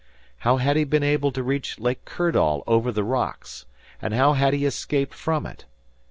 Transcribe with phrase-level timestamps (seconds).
[0.39, 3.67] How had he been able to reach Lake Kirdall over the rocks;
[4.01, 5.65] and how had he escaped from it?